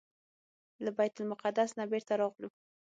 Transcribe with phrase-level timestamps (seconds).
[0.83, 2.49] له بیت المقدس نه بیرته راغلو.